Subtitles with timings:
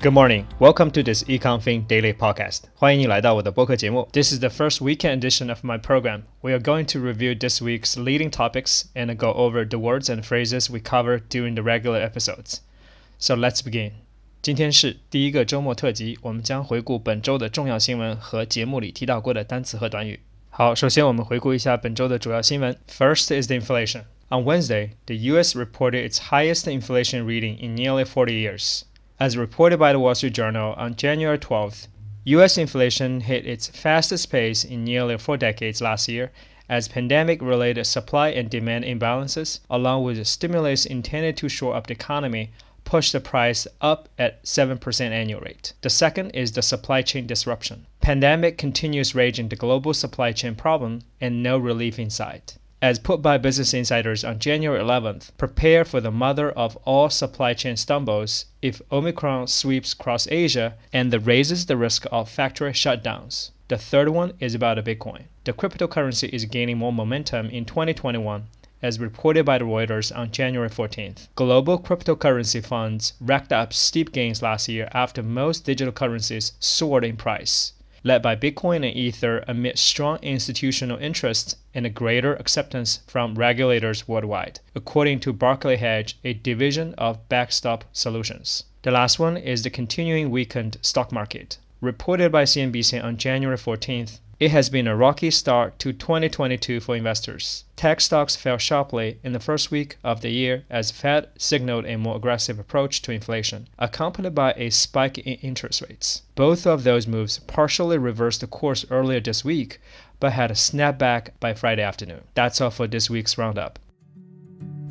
[0.00, 0.46] Good morning.
[0.58, 2.64] Welcome to this EconFin Daily Podcast.
[2.74, 4.08] 欢迎你来到我的播客节目.
[4.12, 6.24] This is the first weekend edition of my program.
[6.42, 10.22] We are going to review this week's leading topics and go over the words and
[10.22, 12.60] phrases we covered during the regular episodes.
[13.18, 13.92] So let's begin.
[14.42, 20.20] 今天是第一个周末特辑，我们将回顾本周的重要新闻和节目里提到过的单词和短语。
[20.50, 22.76] 好，首先我们回顾一下本周的主要新闻。
[22.86, 24.02] First is the inflation.
[24.28, 25.56] On Wednesday, the U.S.
[25.56, 28.82] reported its highest inflation reading in nearly 40 years.
[29.21, 31.87] As reported by the Wall Street Journal on January 12th,
[32.23, 32.57] U.S.
[32.57, 36.31] inflation hit its fastest pace in nearly four decades last year
[36.69, 41.93] as pandemic related supply and demand imbalances, along with stimulus intended to shore up the
[41.95, 42.51] economy,
[42.85, 45.73] pushed the price up at 7% annual rate.
[45.81, 47.87] The second is the supply chain disruption.
[47.99, 52.57] Pandemic continues raging the global supply chain problem and no relief in sight.
[52.81, 57.53] As put by Business Insiders on January 11th, prepare for the mother of all supply
[57.53, 63.51] chain stumbles if Omicron sweeps across Asia and raises the risk of factory shutdowns.
[63.67, 65.23] The third one is about Bitcoin.
[65.43, 68.47] The cryptocurrency is gaining more momentum in 2021
[68.81, 71.27] as reported by Reuters on January 14th.
[71.35, 77.17] Global cryptocurrency funds racked up steep gains last year after most digital currencies soared in
[77.17, 83.35] price led by Bitcoin and Ether amid strong institutional interest and a greater acceptance from
[83.35, 88.63] regulators worldwide, according to Barclay Hedge, a division of Backstop Solutions.
[88.83, 91.57] The last one is the continuing weakened stock market.
[91.81, 96.95] Reported by CNBC on January 14th, it has been a rocky start to 2022 for
[96.95, 97.65] investors.
[97.75, 101.97] Tech stocks fell sharply in the first week of the year as Fed signaled a
[101.97, 106.21] more aggressive approach to inflation, accompanied by a spike in interest rates.
[106.35, 109.81] Both of those moves partially reversed the course earlier this week,
[110.21, 112.21] but had a snapback by Friday afternoon.
[112.33, 113.77] That's all for this week's roundup.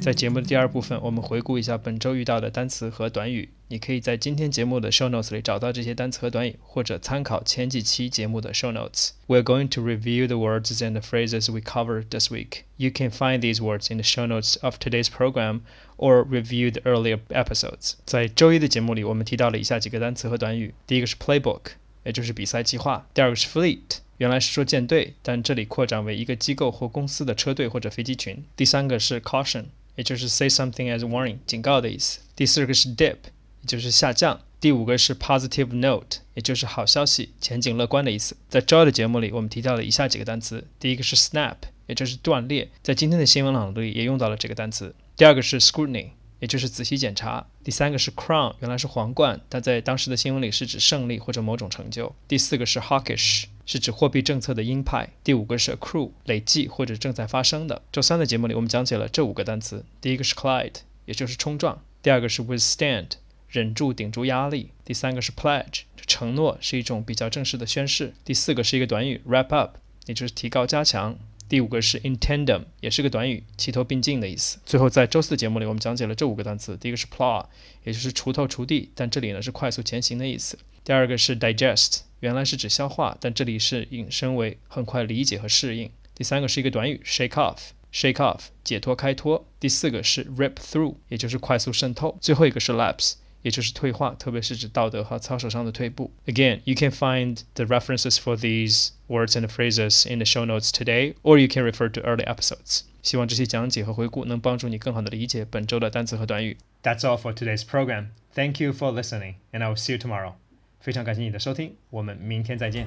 [0.00, 3.48] 在节目的第二部分，我们回顾一下本周遇到的单词和短语。
[3.66, 9.10] 你可以在今天节目的 show notes 里找到这些单词和短语，或者参考前几期节目的 show notes。
[9.26, 12.62] We're going to review the words and phrases we covered this week.
[12.76, 15.62] You can find these words in the show notes of today's program
[15.96, 17.94] or review the earlier episodes.
[18.06, 20.72] 在周一的节目里，我们提到了以下几个单词和短语。
[20.86, 21.72] 第一个是 playbook，
[22.04, 23.98] 也就是比赛计划；第二个是 fleet。
[24.16, 28.42] 原来是说舰队，但这里扩展为一个机构或公司的车队或者飞机群。
[28.56, 29.66] 第三个是 caution，
[29.98, 32.20] 也就是 say something as warning 警告的意思。
[32.36, 33.16] 第四个是 dip，
[33.62, 34.40] 也就是下降。
[34.60, 38.36] 第五个是 positive note，也就是好消息、前景乐观的意思。
[38.48, 41.56] 在周二的节目里，我们提到了以下几个单词：第一个是 snap，
[41.88, 44.94] 也就是断裂，在今天的新闻朗读里也用到了这个单词。
[45.16, 47.44] 第二个是 scrutiny，也就是仔细检查。
[47.64, 52.14] 第三个是 crown，原来是皇冠，但在当时的新闻里是指胜利或者某种成就。
[52.28, 53.46] 第四个是 hawkish。
[53.68, 55.10] 是指货币政策的鹰派。
[55.22, 57.82] 第五个是 accrue，累计或者正在发生的。
[57.92, 59.84] 周三的节目里，我们讲解了这五个单词。
[60.00, 63.10] 第一个是 collide，也就是冲撞；第二个是 withstand，
[63.50, 71.18] 忍住、顶住压力；第三个是 pledge，承诺是一种比较正式的宣誓；第四个是一个短语 wrap up，也就是提高、加强。
[71.46, 74.58] 第五个是 in tandem，也是个短语，齐头并进的意思。
[74.64, 76.74] 最后在周四的节目里，我们讲解了这五个单词。
[76.78, 77.44] 第一个是 plow，
[77.84, 80.58] 也就是锄头、锄地，但这里呢是快速前行的意思。
[80.84, 85.89] 第二个是 digest，原来是指消化，但这里是引申为很快理解和适应。
[86.15, 89.45] 第三个是一个短语 shake off，shake off，解脱、开脱。
[89.59, 92.17] 第四个是 rip through，也就是快速渗透。
[92.21, 93.13] 最后一个是 lapse。
[93.43, 96.09] 也就是退化，特别是指道德和操守上的退步。
[96.27, 101.15] Again, you can find the references for these words and phrases in the show notes today,
[101.23, 102.83] or you can refer to early episodes.
[103.01, 106.55] 希望这些讲解和回顾能帮助你更好的理解本周的单词和短语。
[106.83, 108.11] That's all for today's program.
[108.33, 110.35] Thank you for listening, and I will see you tomorrow.
[110.80, 112.86] 非常感谢你的收听，我们明天再见。